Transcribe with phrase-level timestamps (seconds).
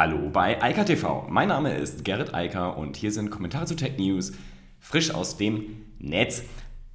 [0.00, 1.26] Hallo bei Eika TV.
[1.28, 4.32] Mein Name ist Gerrit Eiker und hier sind Kommentare zu Tech News
[4.78, 6.42] frisch aus dem Netz.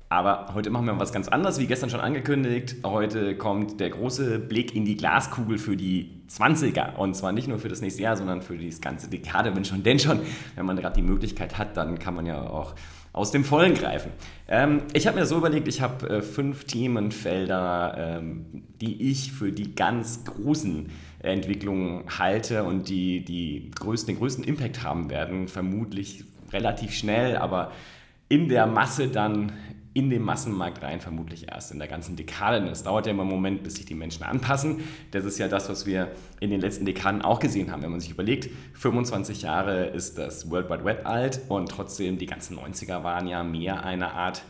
[0.09, 2.77] Aber heute machen wir was ganz anderes, wie gestern schon angekündigt.
[2.83, 6.95] Heute kommt der große Blick in die Glaskugel für die 20er.
[6.95, 9.83] Und zwar nicht nur für das nächste Jahr, sondern für die ganze Dekade, wenn schon,
[9.83, 10.21] denn schon.
[10.55, 12.73] Wenn man gerade die Möglichkeit hat, dann kann man ja auch
[13.13, 14.11] aus dem Vollen greifen.
[14.47, 19.51] Ähm, ich habe mir so überlegt, ich habe äh, fünf Themenfelder, ähm, die ich für
[19.51, 20.89] die ganz großen
[21.33, 27.71] Entwicklung halte und die, die größten, den größten Impact haben werden, vermutlich relativ schnell, aber
[28.29, 29.51] in der Masse dann
[29.95, 32.57] in den Massenmarkt rein, vermutlich erst in der ganzen Dekade.
[32.67, 34.83] Es dauert ja immer einen Moment, bis sich die Menschen anpassen.
[35.11, 37.81] Das ist ja das, was wir in den letzten Dekaden auch gesehen haben.
[37.81, 42.25] Wenn man sich überlegt, 25 Jahre ist das World Wide Web alt und trotzdem die
[42.25, 44.43] ganzen 90er waren ja mehr eine Art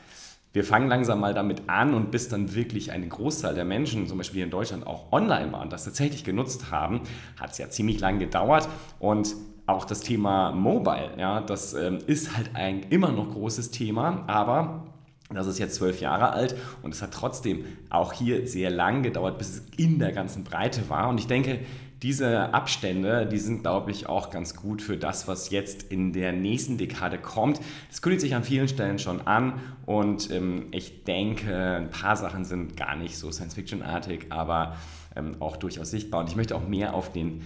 [0.55, 4.18] wir fangen langsam mal damit an und bis dann wirklich eine Großzahl der Menschen, zum
[4.18, 7.02] Beispiel hier in Deutschland, auch online waren, das tatsächlich genutzt haben,
[7.38, 8.70] hat es ja ziemlich lang gedauert.
[8.98, 14.23] Und auch das Thema Mobile, ja, das ähm, ist halt ein immer noch großes Thema,
[14.28, 14.86] aber
[15.30, 19.38] das ist jetzt zwölf Jahre alt und es hat trotzdem auch hier sehr lang gedauert,
[19.38, 21.09] bis es in der ganzen Breite war.
[21.09, 21.59] Und ich denke,
[22.06, 26.34] diese Abstände, die sind, glaube ich, auch ganz gut für das, was jetzt in der
[26.34, 27.59] nächsten Dekade kommt.
[27.89, 29.53] Das kündigt sich an vielen Stellen schon an
[29.88, 34.75] und ähm, ich denke, ein paar Sachen sind gar nicht so Science-Fiction-artig, aber
[35.16, 36.20] ähm, auch durchaus sichtbar.
[36.20, 37.42] Und ich möchte auch mehr auf den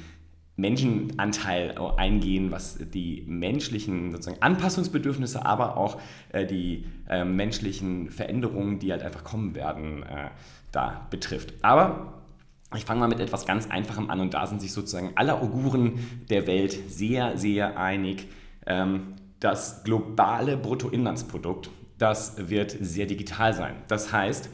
[0.57, 6.01] Menschenanteil eingehen, was die menschlichen sozusagen Anpassungsbedürfnisse, aber auch
[6.33, 10.31] äh, die äh, menschlichen Veränderungen, die halt einfach kommen werden, äh,
[10.73, 11.53] da betrifft.
[11.61, 12.18] Aber
[12.75, 16.25] ich fange mal mit etwas ganz Einfachem an und da sind sich sozusagen alle Auguren
[16.29, 18.27] der Welt sehr, sehr einig.
[18.65, 23.75] Ähm, das globale Bruttoinlandsprodukt, das wird sehr digital sein.
[23.87, 24.49] Das heißt,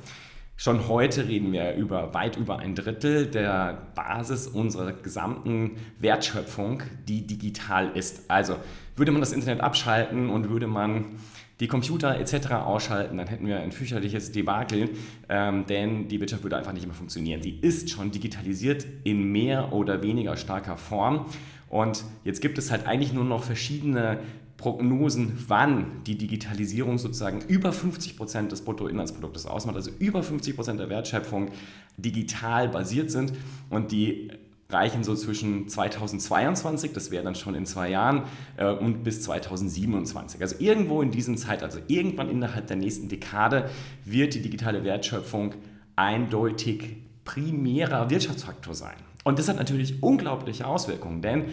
[0.58, 7.28] Schon heute reden wir über weit über ein Drittel der Basis unserer gesamten Wertschöpfung, die
[7.28, 8.32] digital ist.
[8.32, 8.56] Also
[8.96, 11.18] würde man das Internet abschalten und würde man
[11.60, 12.52] die Computer etc.
[12.52, 14.90] ausschalten, dann hätten wir ein fürchterliches Debakel,
[15.30, 17.42] ähm, denn die Wirtschaft würde einfach nicht mehr funktionieren.
[17.42, 21.26] Sie ist schon digitalisiert in mehr oder weniger starker Form.
[21.70, 24.20] Und jetzt gibt es halt eigentlich nur noch verschiedene
[24.58, 30.80] Prognosen, wann die Digitalisierung sozusagen über 50 Prozent des Bruttoinlandsproduktes ausmacht, also über 50 Prozent
[30.80, 31.52] der Wertschöpfung
[31.98, 33.34] digital basiert sind
[33.70, 34.32] und die
[34.70, 38.24] reichen so zwischen 2022, das wäre dann schon in zwei Jahren,
[38.58, 40.42] äh, und bis 2027.
[40.42, 43.70] Also irgendwo in diesem Zeitalter, also irgendwann innerhalb der nächsten Dekade
[44.04, 45.54] wird die digitale Wertschöpfung
[45.96, 48.96] eindeutig primärer Wirtschaftsfaktor sein.
[49.24, 51.46] Und das hat natürlich unglaubliche Auswirkungen, denn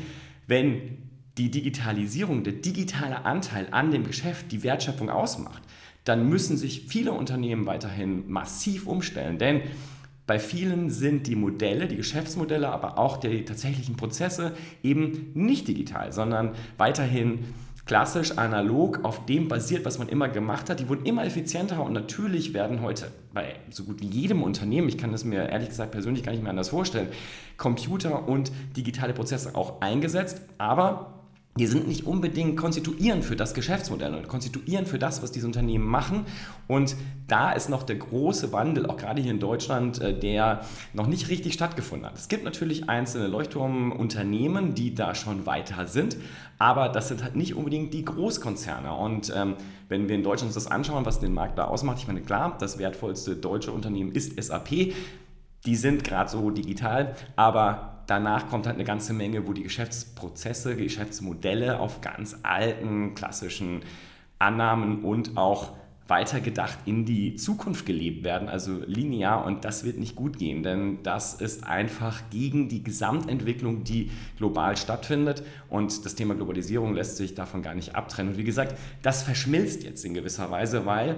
[0.46, 0.98] wenn
[1.38, 5.62] die Digitalisierung, der digitale Anteil an dem Geschäft die Wertschöpfung ausmacht,
[6.04, 9.38] dann müssen sich viele Unternehmen weiterhin massiv umstellen.
[9.38, 9.62] Denn
[10.32, 16.10] bei vielen sind die Modelle, die Geschäftsmodelle, aber auch die tatsächlichen Prozesse eben nicht digital,
[16.10, 17.40] sondern weiterhin
[17.84, 20.80] klassisch analog auf dem basiert, was man immer gemacht hat.
[20.80, 24.96] Die wurden immer effizienter und natürlich werden heute bei so gut wie jedem Unternehmen, ich
[24.96, 27.08] kann das mir ehrlich gesagt persönlich gar nicht mehr anders vorstellen,
[27.58, 31.21] Computer und digitale Prozesse auch eingesetzt, aber
[31.58, 35.86] die sind nicht unbedingt konstituierend für das Geschäftsmodell und konstituierend für das, was diese Unternehmen
[35.86, 36.24] machen.
[36.66, 36.96] Und
[37.26, 40.62] da ist noch der große Wandel, auch gerade hier in Deutschland, äh, der
[40.94, 42.16] noch nicht richtig stattgefunden hat.
[42.16, 46.16] Es gibt natürlich einzelne Leuchtturmunternehmen, die da schon weiter sind,
[46.58, 48.90] aber das sind halt nicht unbedingt die Großkonzerne.
[48.94, 49.56] Und ähm,
[49.90, 52.56] wenn wir in Deutschland uns das anschauen, was den Markt da ausmacht, ich meine, klar,
[52.58, 54.94] das wertvollste deutsche Unternehmen ist SAP.
[55.66, 60.76] Die sind gerade so digital, aber danach kommt halt eine ganze Menge, wo die Geschäftsprozesse,
[60.76, 63.82] Geschäftsmodelle auf ganz alten, klassischen
[64.38, 65.72] Annahmen und auch
[66.08, 71.02] weitergedacht in die Zukunft gelebt werden, also linear und das wird nicht gut gehen, denn
[71.02, 77.34] das ist einfach gegen die Gesamtentwicklung, die global stattfindet und das Thema Globalisierung lässt sich
[77.34, 78.32] davon gar nicht abtrennen.
[78.32, 81.16] Und wie gesagt, das verschmilzt jetzt in gewisser Weise, weil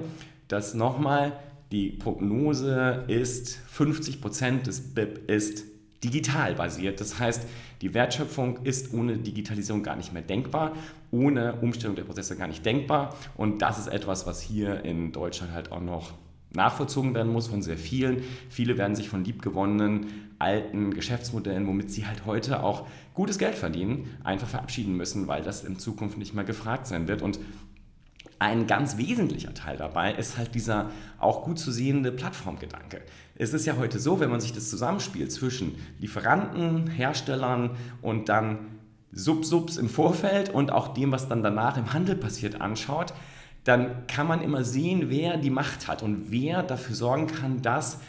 [0.48, 1.32] das nochmal
[1.72, 5.64] die Prognose ist, 50 Prozent des BIP ist
[6.04, 7.00] digital basiert.
[7.00, 7.46] Das heißt,
[7.80, 10.72] die Wertschöpfung ist ohne Digitalisierung gar nicht mehr denkbar,
[11.10, 13.14] ohne Umstellung der Prozesse gar nicht denkbar.
[13.36, 16.12] Und das ist etwas, was hier in Deutschland halt auch noch
[16.54, 18.22] nachvollzogen werden muss von sehr vielen.
[18.48, 20.06] Viele werden sich von liebgewonnenen
[20.38, 25.64] alten Geschäftsmodellen, womit sie halt heute auch gutes Geld verdienen, einfach verabschieden müssen, weil das
[25.64, 27.22] in Zukunft nicht mehr gefragt sein wird.
[27.22, 27.38] Und
[28.44, 33.00] ein ganz wesentlicher Teil dabei ist halt dieser auch gut zu sehende Plattformgedanke.
[33.36, 37.70] Es ist ja heute so, wenn man sich das zusammenspielt zwischen Lieferanten, Herstellern
[38.02, 38.58] und dann
[39.12, 43.14] Sub-Subs im Vorfeld und auch dem, was dann danach im Handel passiert, anschaut,
[43.64, 48.00] dann kann man immer sehen, wer die Macht hat und wer dafür sorgen kann, dass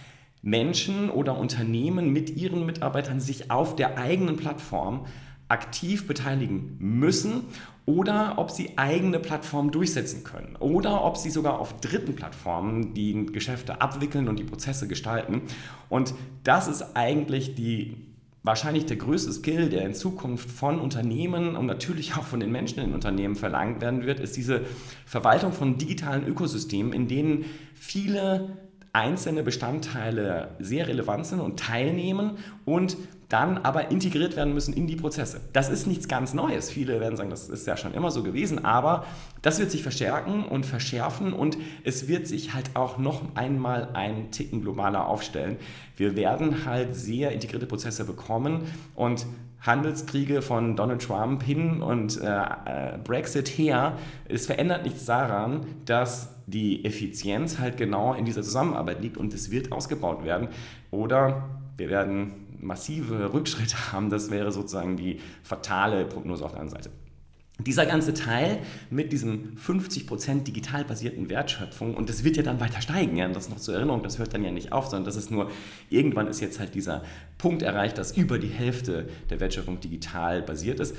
[0.42, 5.06] Menschen oder Unternehmen mit ihren Mitarbeitern sich auf der eigenen Plattform
[5.48, 7.44] aktiv beteiligen müssen
[7.86, 13.28] oder ob sie eigene Plattformen durchsetzen können oder ob sie sogar auf dritten Plattformen die
[13.28, 15.44] Geschäfte abwickeln und die Prozesse gestalten.
[15.88, 17.96] Und das ist eigentlich die
[18.46, 22.80] wahrscheinlich der größte Skill, der in Zukunft von Unternehmen und natürlich auch von den Menschen
[22.80, 24.62] in Unternehmen verlangt werden wird, ist diese
[25.06, 28.58] Verwaltung von digitalen Ökosystemen, in denen viele
[28.94, 32.96] einzelne Bestandteile sehr relevant sind und teilnehmen und
[33.30, 35.42] dann aber integriert werden müssen in die Prozesse.
[35.54, 36.70] Das ist nichts ganz Neues.
[36.70, 39.06] Viele werden sagen, das ist ja schon immer so gewesen, aber
[39.42, 44.32] das wird sich verstärken und verschärfen und es wird sich halt auch noch einmal einen
[44.32, 45.58] Ticken globaler aufstellen.
[45.98, 48.64] Wir werden halt sehr integrierte Prozesse bekommen
[48.96, 49.26] und
[49.62, 53.98] Handelskriege von Donald Trump hin und äh, äh, Brexit her,
[54.28, 59.50] es verändert nichts daran, dass die Effizienz halt genau in dieser Zusammenarbeit liegt und es
[59.50, 60.50] wird ausgebaut werden.
[60.92, 66.84] Oder wir werden massive Rückschritte haben, das wäre sozusagen die fatale Prognose auf der anderen
[66.84, 66.92] Seite.
[67.58, 68.60] Dieser ganze Teil
[68.90, 73.48] mit diesem 50% digital basierten Wertschöpfung, und das wird ja dann weiter steigen, ja, das
[73.48, 75.50] noch zur Erinnerung, das hört dann ja nicht auf, sondern das ist nur,
[75.90, 77.04] irgendwann ist jetzt halt dieser
[77.38, 80.98] Punkt erreicht, dass über die Hälfte der Wertschöpfung digital basiert ist.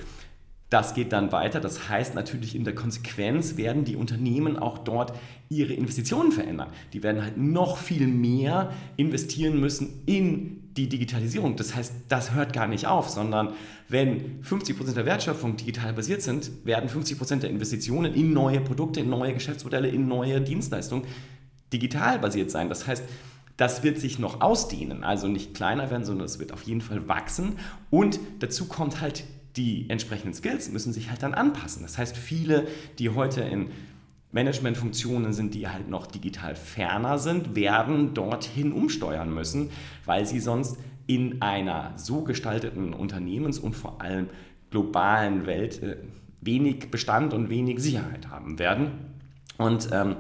[0.69, 1.61] Das geht dann weiter.
[1.61, 5.13] Das heißt natürlich in der Konsequenz werden die Unternehmen auch dort
[5.49, 6.69] ihre Investitionen verändern.
[6.93, 11.57] Die werden halt noch viel mehr investieren müssen in die Digitalisierung.
[11.57, 13.53] Das heißt, das hört gar nicht auf, sondern
[13.89, 19.09] wenn 50% der Wertschöpfung digital basiert sind, werden 50% der Investitionen in neue Produkte, in
[19.09, 21.07] neue Geschäftsmodelle, in neue Dienstleistungen
[21.73, 22.69] digital basiert sein.
[22.69, 23.05] Das heißt,
[23.57, 27.09] das wird sich noch ausdehnen, also nicht kleiner werden, sondern es wird auf jeden Fall
[27.09, 27.59] wachsen.
[27.89, 29.25] Und dazu kommt halt
[29.57, 31.83] die entsprechenden Skills müssen sich halt dann anpassen.
[31.83, 32.67] Das heißt, viele,
[32.99, 33.71] die heute in
[34.33, 39.71] Managementfunktionen sind, die halt noch digital ferner sind, werden dorthin umsteuern müssen,
[40.05, 40.77] weil sie sonst
[41.07, 44.29] in einer so gestalteten Unternehmens- und vor allem
[44.71, 45.97] globalen Welt äh,
[46.41, 48.91] wenig Bestand und wenig Sicherheit haben werden.
[49.57, 50.17] Und ähm,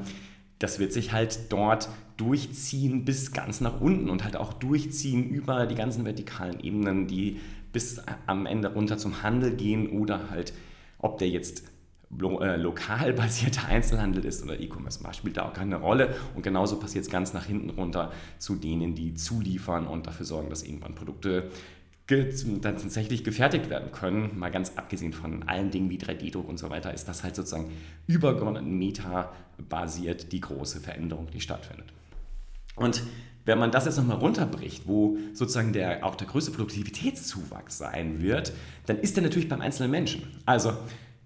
[0.58, 5.66] das wird sich halt dort durchziehen bis ganz nach unten und halt auch durchziehen über
[5.66, 7.40] die ganzen vertikalen Ebenen, die
[7.72, 10.52] bis am Ende runter zum Handel gehen oder halt,
[10.98, 11.64] ob der jetzt
[12.10, 16.14] lo äh, lokal basierter Einzelhandel ist oder E-Commerce spielt da auch keine Rolle.
[16.34, 20.50] Und genauso passiert es ganz nach hinten runter zu denen, die zuliefern und dafür sorgen,
[20.50, 21.50] dass irgendwann Produkte
[22.08, 24.38] dann tatsächlich gefertigt werden können.
[24.38, 27.72] Mal ganz abgesehen von allen Dingen wie 3D-Druck und so weiter, ist das halt sozusagen
[28.06, 31.92] übergeordnet meta-basiert die große Veränderung, die stattfindet.
[32.76, 33.02] Und
[33.46, 38.52] wenn man das jetzt nochmal runterbricht, wo sozusagen der, auch der größte Produktivitätszuwachs sein wird,
[38.86, 40.22] dann ist der natürlich beim einzelnen Menschen.
[40.44, 40.72] Also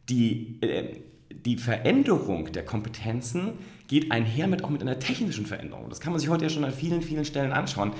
[0.08, 0.96] die, äh,
[1.30, 3.54] die Veränderung der Kompetenzen
[3.88, 5.88] geht einher mit auch mit einer technischen Veränderung.
[5.88, 7.92] Das kann man sich heute ja schon an vielen, vielen Stellen anschauen.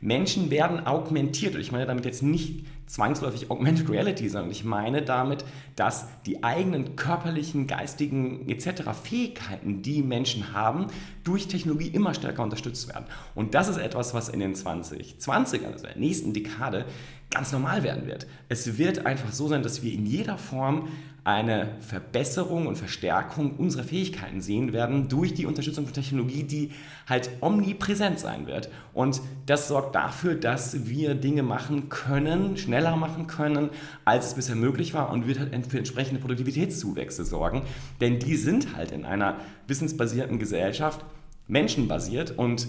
[0.00, 1.54] Menschen werden augmentiert.
[1.54, 5.44] Und ich meine damit jetzt nicht zwangsläufig Augmented Reality, sondern ich meine damit,
[5.74, 8.90] dass die eigenen körperlichen, geistigen etc.
[9.02, 10.86] Fähigkeiten, die Menschen haben,
[11.24, 13.06] durch Technologie immer stärker unterstützt werden.
[13.34, 16.86] Und das ist etwas, was in den 2020ern, also der nächsten Dekade,
[17.30, 18.26] ganz normal werden wird.
[18.48, 20.88] Es wird einfach so sein, dass wir in jeder Form
[21.26, 26.70] eine Verbesserung und Verstärkung unserer Fähigkeiten sehen werden durch die Unterstützung von Technologie, die
[27.08, 28.70] halt omnipräsent sein wird.
[28.94, 33.70] Und das sorgt dafür, dass wir Dinge machen können, schneller machen können,
[34.04, 37.62] als es bisher möglich war und wird halt für entsprechende Produktivitätszuwächse sorgen.
[38.02, 41.02] Denn die sind halt in einer wissensbasierten Gesellschaft
[41.48, 42.68] menschenbasiert und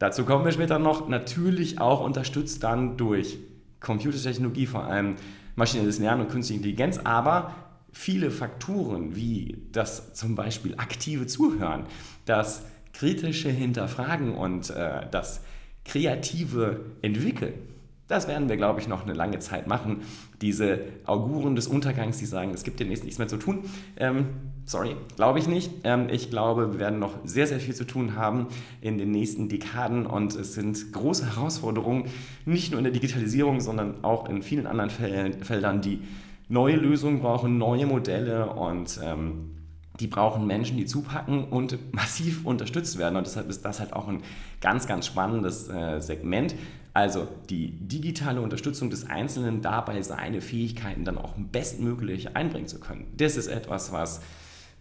[0.00, 3.38] dazu kommen wir später noch, natürlich auch unterstützt dann durch
[3.78, 5.14] Computertechnologie, vor allem
[5.54, 7.54] maschinelles Lernen und künstliche Intelligenz, aber
[7.92, 11.84] viele Faktoren, wie das zum Beispiel aktive Zuhören,
[12.24, 15.40] das kritische Hinterfragen und äh, das
[15.84, 17.54] kreative Entwickeln,
[18.10, 20.02] das werden wir, glaube ich, noch eine lange Zeit machen.
[20.42, 23.60] Diese Auguren des Untergangs, die sagen, es gibt demnächst nichts mehr zu tun.
[23.96, 24.26] Ähm,
[24.66, 25.70] sorry, glaube ich nicht.
[25.84, 28.48] Ähm, ich glaube, wir werden noch sehr, sehr viel zu tun haben
[28.80, 32.06] in den nächsten Dekaden und es sind große Herausforderungen,
[32.44, 36.00] nicht nur in der Digitalisierung, sondern auch in vielen anderen Feldern, die
[36.48, 39.50] neue Lösungen brauchen, neue Modelle und ähm,
[40.00, 43.16] die brauchen Menschen, die zupacken und massiv unterstützt werden.
[43.16, 44.22] Und deshalb ist das halt auch ein
[44.60, 46.54] ganz, ganz spannendes äh, Segment.
[46.92, 53.06] Also die digitale Unterstützung des Einzelnen dabei, seine Fähigkeiten dann auch bestmöglich einbringen zu können.
[53.16, 54.20] Das ist etwas, was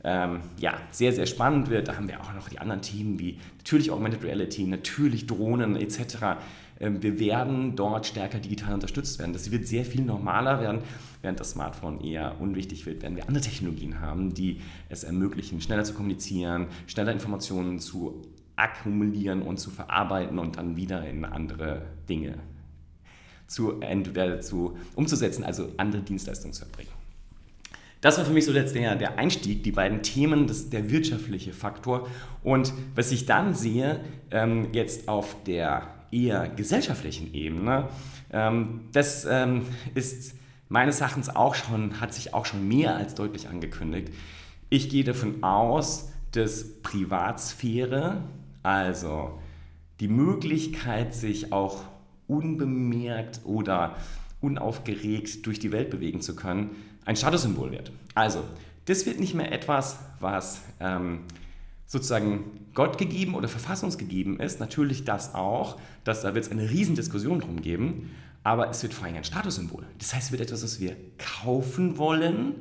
[0.03, 1.87] ähm, ja, sehr, sehr spannend wird.
[1.87, 6.39] Da haben wir auch noch die anderen Themen wie natürlich Augmented Reality, natürlich Drohnen etc.
[6.79, 9.33] Ähm, wir werden dort stärker digital unterstützt werden.
[9.33, 10.81] Das wird sehr viel normaler werden.
[11.21, 15.83] Während das Smartphone eher unwichtig wird, werden wir andere Technologien haben, die es ermöglichen, schneller
[15.83, 18.21] zu kommunizieren, schneller Informationen zu
[18.59, 22.35] akkumulieren und zu verarbeiten und dann wieder in andere Dinge
[23.47, 26.91] zu, entweder zu, umzusetzen, also andere Dienstleistungen zu erbringen.
[28.01, 32.07] Das war für mich so der, der Einstieg, die beiden Themen, das, der wirtschaftliche Faktor.
[32.43, 33.99] Und was ich dann sehe,
[34.31, 37.89] ähm, jetzt auf der eher gesellschaftlichen Ebene,
[38.31, 39.63] ähm, das ähm,
[39.95, 40.35] ist
[40.69, 44.13] meines Erachtens auch schon, hat sich auch schon mehr als deutlich angekündigt.
[44.69, 48.23] Ich gehe davon aus, dass Privatsphäre,
[48.63, 49.39] also
[49.99, 51.83] die Möglichkeit, sich auch
[52.27, 53.95] unbemerkt oder
[54.41, 56.71] unaufgeregt durch die Welt bewegen zu können,
[57.05, 57.91] ein Statussymbol wird.
[58.15, 58.43] Also,
[58.85, 61.21] das wird nicht mehr etwas, was ähm,
[61.85, 64.59] sozusagen Gott gegeben oder verfassungsgegeben ist.
[64.59, 68.11] Natürlich das auch, dass da wird es eine Riesendiskussion drum geben,
[68.43, 69.85] aber es wird vor allem ein Statussymbol.
[69.97, 72.55] Das heißt, es wird etwas, was wir kaufen wollen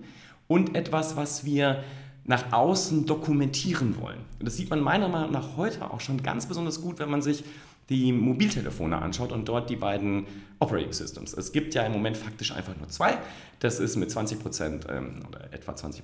[0.49, 1.85] und etwas, was wir
[2.29, 4.21] nach außen dokumentieren wollen.
[4.39, 7.23] Und das sieht man meiner Meinung nach heute auch schon ganz besonders gut, wenn man
[7.23, 7.43] sich
[7.89, 10.27] die Mobiltelefone anschaut und dort die beiden
[10.59, 11.33] Operating Systems.
[11.33, 13.17] Es gibt ja im Moment faktisch einfach nur zwei.
[13.61, 16.03] Das ist mit 20% ähm, oder etwa 20%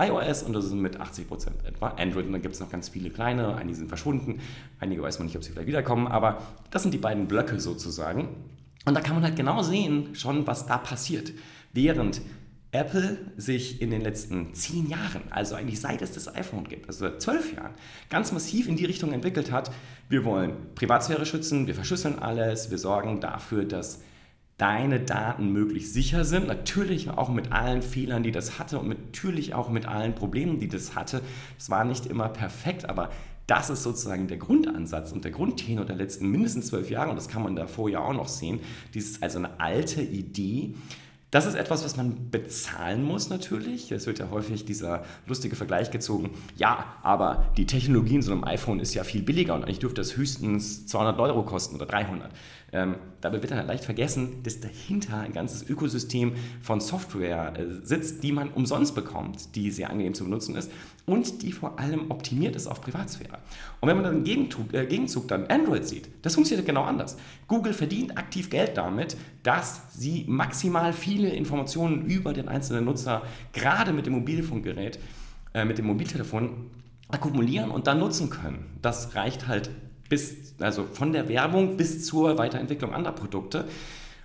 [0.00, 2.26] iOS und das ist mit 80% etwa Android.
[2.26, 4.40] Und dann gibt es noch ganz viele kleine, einige sind verschwunden,
[4.78, 6.40] einige weiß man nicht, ob sie vielleicht wiederkommen, aber
[6.70, 8.28] das sind die beiden Blöcke sozusagen.
[8.84, 11.32] Und da kann man halt genau sehen, schon was da passiert.
[11.72, 12.20] Während
[12.74, 17.06] Apple sich in den letzten zehn Jahren, also eigentlich seit es das iPhone gibt, also
[17.06, 17.72] seit zwölf Jahren,
[18.10, 19.70] ganz massiv in die Richtung entwickelt hat,
[20.08, 24.00] wir wollen Privatsphäre schützen, wir verschlüsseln alles, wir sorgen dafür, dass
[24.58, 29.54] deine Daten möglichst sicher sind, natürlich auch mit allen Fehlern, die das hatte und natürlich
[29.54, 31.22] auch mit allen Problemen, die das hatte.
[31.58, 33.10] Es war nicht immer perfekt, aber
[33.46, 37.28] das ist sozusagen der Grundansatz und der Grundtenor der letzten mindestens zwölf Jahre und das
[37.28, 38.60] kann man davor ja auch noch sehen.
[38.94, 40.74] Dies ist also eine alte Idee,
[41.34, 43.90] das ist etwas, was man bezahlen muss natürlich.
[43.90, 46.30] Es wird ja häufig dieser lustige Vergleich gezogen.
[46.56, 50.00] Ja, aber die Technologie in so einem iPhone ist ja viel billiger und eigentlich dürfte
[50.00, 52.30] das höchstens 200 Euro kosten oder 300.
[52.74, 58.24] Ähm, dabei wird dann leicht vergessen, dass dahinter ein ganzes Ökosystem von Software äh, sitzt,
[58.24, 60.72] die man umsonst bekommt, die sehr angenehm zu benutzen ist
[61.06, 63.38] und die vor allem optimiert ist auf Privatsphäre.
[63.80, 67.16] Und wenn man dann im Gegenzug, äh, Gegenzug dann Android sieht, das funktioniert genau anders.
[67.46, 73.92] Google verdient aktiv Geld damit, dass sie maximal viele Informationen über den einzelnen Nutzer, gerade
[73.92, 74.98] mit dem Mobilfunkgerät,
[75.54, 76.70] äh, mit dem Mobiltelefon,
[77.06, 78.66] akkumulieren und dann nutzen können.
[78.82, 79.70] Das reicht halt
[80.14, 83.64] bis, also von der Werbung bis zur Weiterentwicklung anderer Produkte.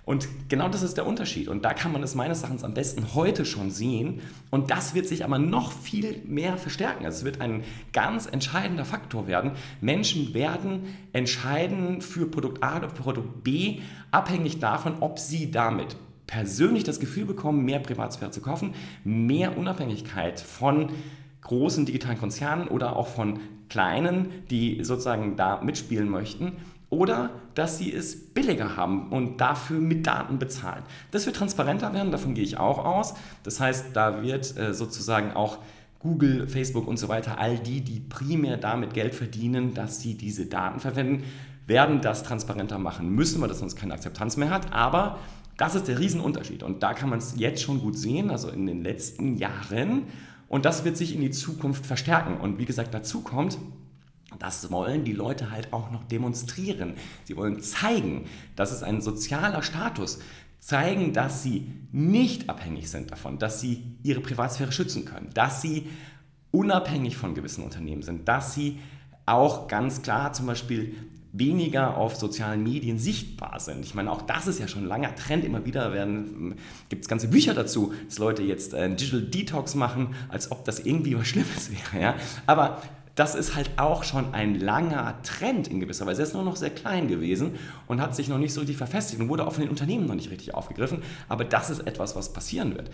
[0.04, 1.48] Und genau das ist der Unterschied.
[1.48, 4.20] Und da kann man es meines Erachtens am besten heute schon sehen.
[4.50, 7.04] Und das wird sich aber noch viel mehr verstärken.
[7.04, 9.50] Also es wird ein ganz entscheidender Faktor werden.
[9.80, 13.80] Menschen werden entscheiden für Produkt A oder Produkt B,
[14.12, 15.96] abhängig davon, ob sie damit
[16.28, 20.90] persönlich das Gefühl bekommen, mehr Privatsphäre zu kaufen, mehr Unabhängigkeit von
[21.42, 23.40] großen digitalen Konzernen oder auch von
[23.70, 26.52] kleinen, die sozusagen da mitspielen möchten
[26.90, 30.82] oder dass sie es billiger haben und dafür mit Daten bezahlen.
[31.12, 33.14] Das wird transparenter werden, davon gehe ich auch aus.
[33.44, 35.58] Das heißt, da wird äh, sozusagen auch
[36.00, 40.46] Google, Facebook und so weiter, all die, die primär damit Geld verdienen, dass sie diese
[40.46, 41.24] Daten verwenden,
[41.66, 44.72] werden das transparenter machen müssen, weil das sonst keine Akzeptanz mehr hat.
[44.72, 45.18] Aber
[45.56, 48.66] das ist der Riesenunterschied und da kann man es jetzt schon gut sehen, also in
[48.66, 50.04] den letzten Jahren
[50.50, 52.38] und das wird sich in die Zukunft verstärken.
[52.38, 53.56] Und wie gesagt, dazu kommt,
[54.40, 56.94] das wollen die Leute halt auch noch demonstrieren.
[57.24, 58.26] Sie wollen zeigen,
[58.56, 60.18] dass es ein sozialer Status,
[60.58, 65.86] zeigen, dass sie nicht abhängig sind davon, dass sie ihre Privatsphäre schützen können, dass sie
[66.50, 68.80] unabhängig von gewissen Unternehmen sind, dass sie
[69.26, 70.96] auch ganz klar zum Beispiel
[71.32, 73.84] weniger auf sozialen Medien sichtbar sind.
[73.84, 75.44] Ich meine, auch das ist ja schon ein langer Trend.
[75.44, 75.92] Immer wieder
[76.88, 80.80] gibt es ganze Bücher dazu, dass Leute jetzt äh, Digital Detox machen, als ob das
[80.80, 82.02] irgendwie was Schlimmes wäre.
[82.02, 82.14] Ja?
[82.46, 82.82] Aber
[83.14, 86.22] das ist halt auch schon ein langer Trend in gewisser Weise.
[86.22, 87.56] Er ist nur noch sehr klein gewesen
[87.86, 90.14] und hat sich noch nicht so richtig verfestigt und wurde auch von den Unternehmen noch
[90.14, 91.02] nicht richtig aufgegriffen.
[91.28, 92.90] Aber das ist etwas, was passieren wird.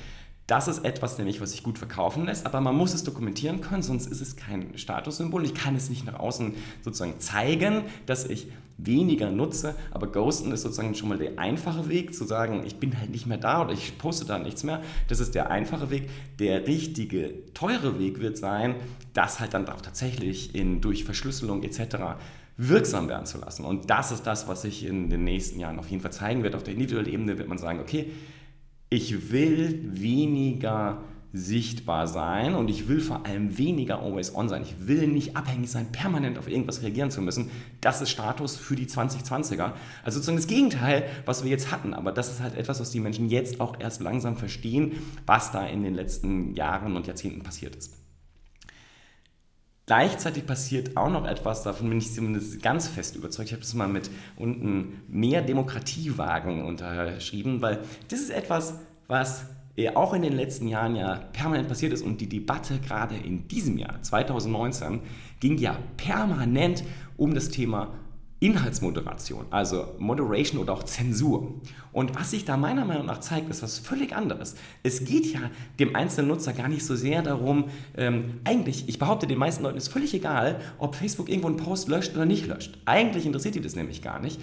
[0.46, 3.82] Das ist etwas nämlich, was sich gut verkaufen lässt, aber man muss es dokumentieren können,
[3.82, 5.44] sonst ist es kein Statussymbol.
[5.44, 8.46] Ich kann es nicht nach außen sozusagen zeigen, dass ich
[8.78, 13.00] weniger nutze, aber Ghosten ist sozusagen schon mal der einfache Weg, zu sagen, ich bin
[13.00, 14.82] halt nicht mehr da oder ich poste da nichts mehr.
[15.08, 16.10] Das ist der einfache Weg.
[16.38, 18.76] Der richtige, teure Weg wird sein,
[19.14, 22.16] das halt dann auch tatsächlich in, durch Verschlüsselung etc
[22.58, 23.64] wirksam werden zu lassen.
[23.64, 26.54] Und das ist das, was sich in den nächsten Jahren auf jeden Fall zeigen wird.
[26.54, 28.10] Auf der individuellen Ebene wird man sagen, okay,
[28.88, 31.02] ich will weniger
[31.32, 34.62] sichtbar sein und ich will vor allem weniger always on sein.
[34.62, 37.50] Ich will nicht abhängig sein, permanent auf irgendwas reagieren zu müssen.
[37.80, 39.72] Das ist Status für die 2020er.
[40.02, 41.94] Also sozusagen das Gegenteil, was wir jetzt hatten.
[41.94, 44.92] Aber das ist halt etwas, was die Menschen jetzt auch erst langsam verstehen,
[45.26, 48.05] was da in den letzten Jahren und Jahrzehnten passiert ist.
[49.86, 53.48] Gleichzeitig passiert auch noch etwas, davon bin ich zumindest ganz fest überzeugt.
[53.48, 57.78] Ich habe das mal mit unten mehr Demokratiewagen unterschrieben, weil
[58.08, 59.46] das ist etwas, was
[59.94, 63.78] auch in den letzten Jahren ja permanent passiert ist und die Debatte gerade in diesem
[63.78, 65.02] Jahr, 2019,
[65.38, 66.82] ging ja permanent
[67.16, 67.94] um das Thema
[68.46, 71.54] Inhaltsmoderation, also Moderation oder auch Zensur.
[71.92, 74.54] Und was sich da meiner Meinung nach zeigt, ist was völlig anderes.
[74.84, 75.50] Es geht ja
[75.80, 77.64] dem einzelnen Nutzer gar nicht so sehr darum,
[77.96, 81.88] ähm, eigentlich, ich behaupte, den meisten Leuten ist völlig egal, ob Facebook irgendwo einen Post
[81.88, 82.78] löscht oder nicht löscht.
[82.84, 84.40] Eigentlich interessiert die das nämlich gar nicht,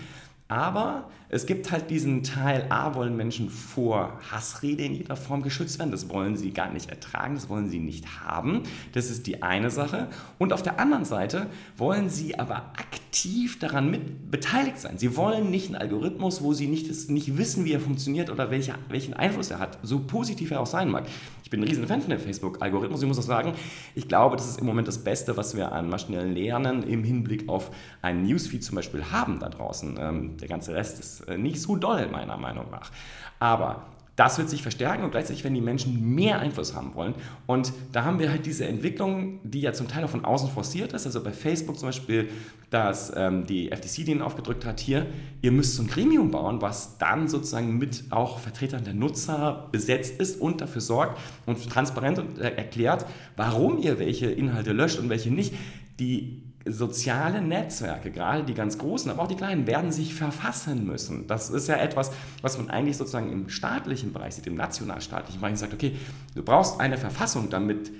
[0.49, 5.79] aber es gibt halt diesen Teil, A, wollen Menschen vor Hassrede in jeder Form geschützt
[5.79, 5.89] werden.
[5.89, 8.61] Das wollen sie gar nicht ertragen, das wollen sie nicht haben.
[8.93, 10.09] Das ist die eine Sache.
[10.37, 14.99] Und auf der anderen Seite wollen sie aber aktiv daran mit beteiligt sein.
[14.99, 18.75] Sie wollen nicht einen Algorithmus, wo sie nicht, nicht wissen, wie er funktioniert oder welche,
[18.89, 21.07] welchen Einfluss er hat, so positiv er auch sein mag.
[21.43, 23.01] Ich bin ein riesen Fan von dem Facebook-Algorithmus.
[23.01, 23.53] Ich muss auch sagen,
[23.95, 27.49] ich glaube, das ist im Moment das Beste, was wir an maschinellen Lernen im Hinblick
[27.49, 27.71] auf
[28.03, 29.97] einen Newsfeed zum Beispiel haben da draußen.
[29.99, 32.91] Ähm, der ganze Rest ist äh, nicht so doll, meiner Meinung nach.
[33.39, 37.15] Aber das wird sich verstärken und gleichzeitig werden die Menschen mehr Einfluss haben wollen.
[37.47, 40.93] Und da haben wir halt diese Entwicklung, die ja zum Teil auch von außen forciert
[40.93, 41.07] ist.
[41.07, 42.29] Also bei Facebook zum Beispiel,
[42.69, 45.07] dass ähm, die FTC den aufgedrückt hat, hier,
[45.41, 50.19] ihr müsst so ein Gremium bauen, was dann sozusagen mit auch Vertretern der Nutzer besetzt
[50.19, 55.31] ist und dafür sorgt und transparent äh, erklärt, warum ihr welche Inhalte löscht und welche
[55.31, 55.55] nicht.
[55.99, 61.27] Die soziale Netzwerke, gerade die ganz großen, aber auch die kleinen, werden sich verfassen müssen.
[61.27, 65.57] Das ist ja etwas, was man eigentlich sozusagen im staatlichen Bereich sieht, im nationalstaatlichen Bereich
[65.57, 65.97] sagt, okay,
[66.35, 67.91] du brauchst eine Verfassung, damit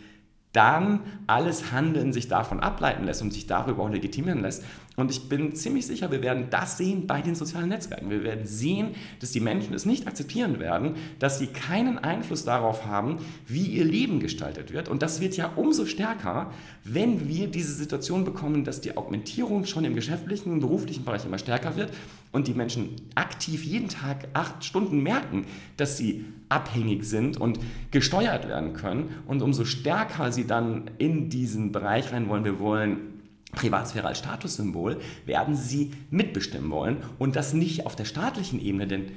[0.54, 4.64] dann alles Handeln sich davon ableiten lässt und sich darüber auch legitimieren lässt.
[4.96, 8.12] Und ich bin ziemlich sicher, wir werden das sehen bei den sozialen Netzwerken.
[8.12, 12.86] Wir werden sehen, dass die Menschen es nicht akzeptieren werden, dass sie keinen Einfluss darauf
[12.86, 14.90] haben, wie ihr Leben gestaltet wird.
[14.90, 16.52] Und das wird ja umso stärker,
[16.84, 21.76] wenn wir diese Situation bekommen, dass die Augmentierung schon im geschäftlichen, beruflichen Bereich immer stärker
[21.76, 21.92] wird
[22.32, 25.46] und die Menschen aktiv jeden Tag acht Stunden merken,
[25.78, 27.60] dass sie abhängig sind und
[27.90, 29.10] gesteuert werden können.
[29.28, 33.13] Und umso stärker sie dann in diesen Bereich rein wollen, wir wollen
[33.54, 39.12] Privatsphäre als Statussymbol, werden sie mitbestimmen wollen und das nicht auf der staatlichen Ebene, denn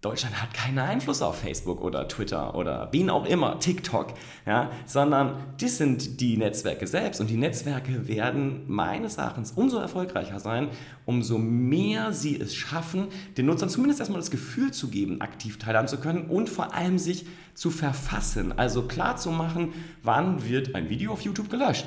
[0.00, 4.14] Deutschland hat keinen Einfluss auf Facebook oder Twitter oder wen auch immer, TikTok,
[4.46, 10.38] ja, sondern das sind die Netzwerke selbst und die Netzwerke werden meines Erachtens umso erfolgreicher
[10.38, 10.68] sein,
[11.04, 15.88] umso mehr sie es schaffen, den Nutzern zumindest erstmal das Gefühl zu geben, aktiv teilhaben
[15.88, 19.72] zu können und vor allem sich zu verfassen, also klar zu machen,
[20.04, 21.86] wann wird ein Video auf YouTube gelöscht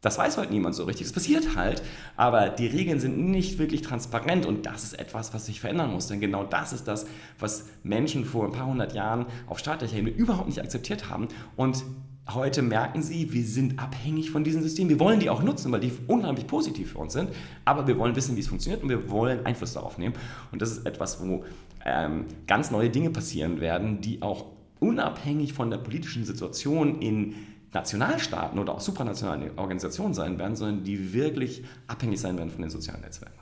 [0.00, 1.06] das weiß heute niemand so richtig.
[1.06, 1.82] Es passiert halt,
[2.16, 6.06] aber die Regeln sind nicht wirklich transparent und das ist etwas, was sich verändern muss.
[6.06, 7.06] Denn genau das ist das,
[7.38, 11.26] was Menschen vor ein paar hundert Jahren auf staatlicher Ebene überhaupt nicht akzeptiert haben.
[11.56, 11.84] Und
[12.32, 14.90] heute merken sie, wir sind abhängig von diesen Systemen.
[14.90, 17.30] Wir wollen die auch nutzen, weil die unheimlich positiv für uns sind.
[17.64, 20.14] Aber wir wollen wissen, wie es funktioniert und wir wollen Einfluss darauf nehmen.
[20.52, 21.44] Und das ist etwas, wo
[21.84, 24.46] ähm, ganz neue Dinge passieren werden, die auch
[24.78, 27.34] unabhängig von der politischen Situation in
[27.72, 32.70] Nationalstaaten oder auch supranationale Organisationen sein werden, sondern die wirklich abhängig sein werden von den
[32.70, 33.38] sozialen Netzwerken.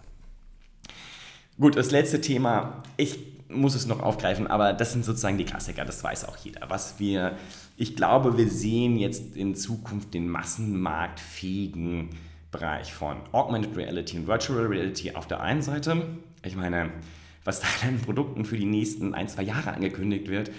[1.58, 5.84] Gut, das letzte Thema, ich muss es noch aufgreifen, aber das sind sozusagen die Klassiker,
[5.84, 6.68] das weiß auch jeder.
[6.68, 7.36] Was wir,
[7.76, 12.10] ich glaube, wir sehen jetzt in Zukunft den massenmarktfähigen
[12.50, 16.02] Bereich von Augmented Reality und Virtual Reality auf der einen Seite.
[16.44, 16.90] Ich meine,
[17.44, 20.50] was da an Produkten für die nächsten ein, zwei Jahre angekündigt wird,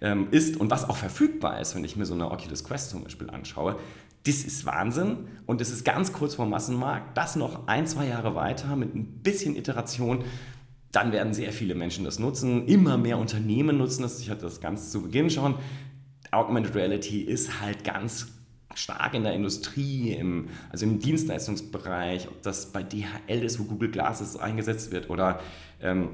[0.00, 3.04] ähm, ist und was auch verfügbar ist, wenn ich mir so eine Oculus Quest zum
[3.04, 3.78] Beispiel anschaue,
[4.26, 7.16] das ist Wahnsinn und es ist ganz kurz vor Massenmarkt.
[7.16, 10.24] Das noch ein, zwei Jahre weiter mit ein bisschen Iteration,
[10.90, 12.66] dann werden sehr viele Menschen das nutzen.
[12.66, 14.20] Immer mehr Unternehmen nutzen das.
[14.20, 15.54] Ich hatte das ganz zu Beginn schon.
[16.32, 18.28] Augmented Reality ist halt ganz
[18.74, 23.90] stark in der Industrie, im, also im Dienstleistungsbereich, ob das bei DHL ist, wo Google
[23.90, 25.40] Glasses eingesetzt wird oder
[25.80, 26.08] ähm,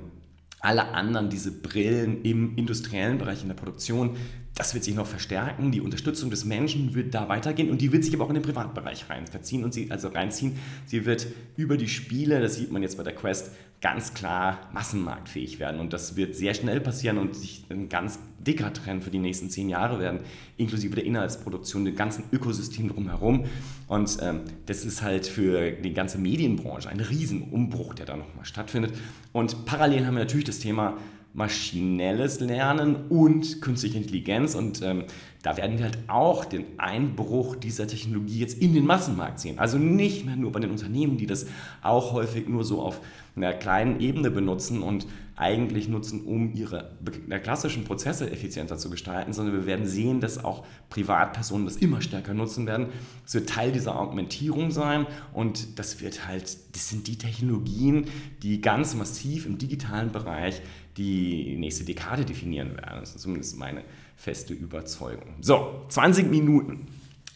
[0.62, 4.16] alle anderen, diese Brillen im industriellen Bereich, in der Produktion,
[4.55, 5.73] das wird sich noch verstärken.
[5.73, 8.43] Die Unterstützung des Menschen wird da weitergehen und die wird sich aber auch in den
[8.43, 10.59] Privatbereich rein verziehen und sie also reinziehen.
[10.85, 15.59] Sie wird über die Spiele, das sieht man jetzt bei der Quest, ganz klar massenmarktfähig
[15.59, 15.81] werden.
[15.81, 19.51] Und das wird sehr schnell passieren und sich ein ganz dicker Trend für die nächsten
[19.51, 20.21] zehn Jahre werden,
[20.57, 23.47] inklusive der Inhaltsproduktion, dem ganzen Ökosystem drumherum.
[23.88, 28.95] Und ähm, das ist halt für die ganze Medienbranche ein Riesenumbruch, der da nochmal stattfindet.
[29.33, 30.97] Und parallel haben wir natürlich das Thema
[31.35, 34.55] maschinelles Lernen und künstliche Intelligenz.
[34.55, 35.05] Und ähm,
[35.42, 39.59] da werden wir halt auch den Einbruch dieser Technologie jetzt in den Massenmarkt sehen.
[39.59, 41.47] Also nicht mehr nur bei den Unternehmen, die das
[41.83, 43.01] auch häufig nur so auf
[43.35, 46.97] einer kleinen Ebene benutzen und eigentlich nutzen, um ihre
[47.42, 52.35] klassischen Prozesse effizienter zu gestalten, sondern wir werden sehen, dass auch Privatpersonen das immer stärker
[52.35, 52.88] nutzen werden.
[53.27, 58.07] Es wird Teil dieser Augmentierung sein und das wird halt, das sind die Technologien,
[58.42, 60.61] die ganz massiv im digitalen Bereich
[60.97, 63.01] die nächste Dekade definieren werden.
[63.01, 63.83] Das ist zumindest meine
[64.16, 65.35] feste Überzeugung.
[65.40, 66.87] So, 20 Minuten.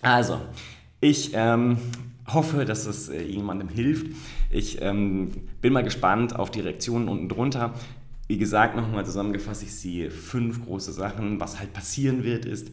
[0.03, 0.41] Also,
[1.01, 1.79] ich ähm,
[2.29, 4.07] hoffe, dass es äh, jemandem hilft.
[4.51, 7.75] Ich ähm, bin mal gespannt auf die Reaktionen unten drunter.
[8.29, 11.39] Wie gesagt, nochmal zusammengefasst, ich sehe fünf große Sachen.
[11.41, 12.73] Was halt passieren wird, ist,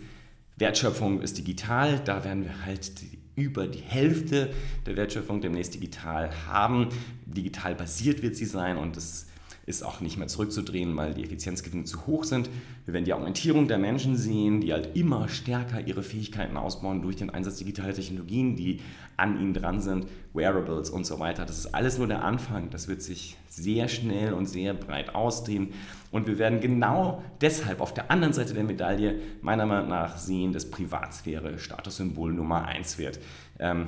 [0.58, 2.00] Wertschöpfung ist digital.
[2.04, 4.52] Da werden wir halt die, über die Hälfte
[4.86, 6.90] der Wertschöpfung demnächst digital haben.
[7.26, 9.28] Digital basiert wird sie sein und das
[9.66, 12.50] ist auch nicht mehr zurückzudrehen, weil die Effizienzgewinne zu hoch sind.
[12.86, 17.16] Wir werden die Augmentierung der Menschen sehen, die halt immer stärker ihre Fähigkeiten ausbauen durch
[17.16, 18.82] den Einsatz digitaler Technologien, die
[19.16, 21.46] an ihnen dran sind, Wearables und so weiter.
[21.46, 22.70] Das ist alles nur der Anfang.
[22.72, 25.74] Das wird sich sehr schnell und sehr breit ausdehnen.
[26.12, 30.52] Und wir werden genau deshalb auf der anderen Seite der Medaille meiner Meinung nach sehen,
[30.52, 33.20] dass Privatsphäre Statussymbol Nummer eins wird.
[33.60, 33.88] Ähm,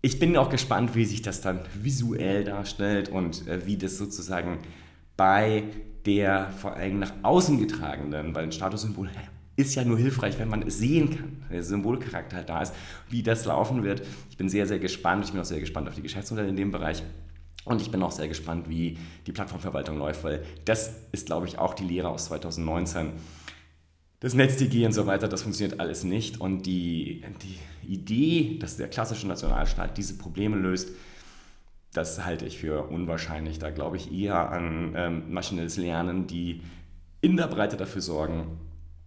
[0.00, 4.58] ich bin auch gespannt, wie sich das dann visuell darstellt und äh, wie das sozusagen
[5.16, 5.64] bei
[6.06, 9.10] der vor allem nach außen getragenen, weil ein Statussymbol
[9.56, 12.72] ist ja nur hilfreich, wenn man es sehen kann, der Symbolcharakter da ist,
[13.10, 14.02] wie das laufen wird.
[14.30, 15.24] Ich bin sehr, sehr gespannt.
[15.24, 17.02] Ich bin auch sehr gespannt auf die Geschäftsmodelle in dem Bereich.
[17.64, 21.58] Und ich bin auch sehr gespannt, wie die Plattformverwaltung läuft, weil das ist, glaube ich,
[21.58, 23.10] auch die Lehre aus 2019
[24.20, 26.40] das NetzDG und so weiter, das funktioniert alles nicht.
[26.40, 30.90] Und die, die Idee, dass der klassische Nationalstaat diese Probleme löst,
[31.92, 33.58] das halte ich für unwahrscheinlich.
[33.58, 36.62] Da glaube ich eher an ähm, maschinelles Lernen, die
[37.20, 38.58] in der Breite dafür sorgen,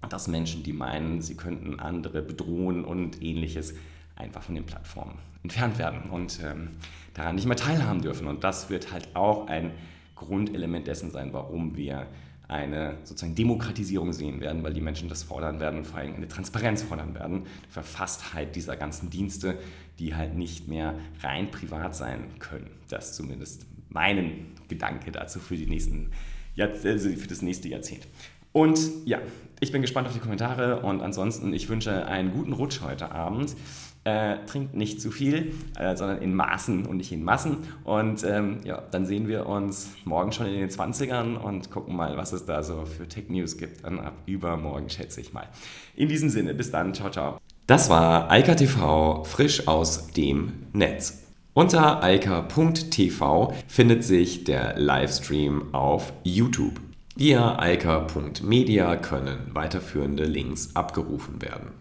[0.10, 3.76] dass Menschen, die meinen, sie könnten andere bedrohen und ähnliches,
[4.16, 6.70] einfach von den Plattformen entfernt werden und ähm,
[7.14, 8.28] daran nicht mehr teilhaben dürfen.
[8.28, 9.72] Und das wird halt auch ein
[10.16, 12.08] Grundelement dessen sein, warum wir
[12.52, 16.28] eine sozusagen Demokratisierung sehen werden, weil die Menschen das fordern werden und vor allem eine
[16.28, 19.58] Transparenz fordern werden, eine Verfasstheit dieser ganzen Dienste,
[20.00, 22.70] die halt nicht mehr rein privat sein können.
[22.90, 26.12] Das ist zumindest mein Gedanke dazu für, die nächsten,
[26.58, 28.08] also für das nächste Jahrzehnt.
[28.52, 29.20] Und ja,
[29.62, 33.56] ich bin gespannt auf die Kommentare und ansonsten, ich wünsche einen guten Rutsch heute Abend.
[34.04, 37.58] Äh, trinkt nicht zu viel, äh, sondern in Maßen und nicht in Massen.
[37.84, 42.18] Und ähm, ja, dann sehen wir uns morgen schon in den 20ern und gucken mal,
[42.18, 43.86] was es da so für Tech News gibt.
[43.86, 45.48] Dann ab übermorgen, schätze ich mal.
[45.96, 46.96] In diesem Sinne, bis dann.
[46.96, 47.38] Ciao, ciao.
[47.68, 51.22] Das war Eika TV frisch aus dem Netz.
[51.54, 56.80] Unter eika.tv findet sich der Livestream auf YouTube.
[57.16, 61.81] Via eika.media können weiterführende Links abgerufen werden.